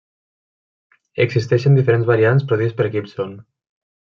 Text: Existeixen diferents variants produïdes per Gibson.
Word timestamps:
Existeixen 1.27 1.77
diferents 1.81 2.09
variants 2.09 2.49
produïdes 2.53 2.77
per 2.81 2.89
Gibson. 2.97 3.41